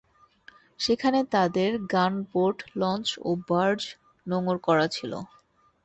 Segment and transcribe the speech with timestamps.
[0.79, 3.81] সেখানে তাদের gunboat, launch ও বার্জ
[4.27, 5.11] নোঙর করা ছিল।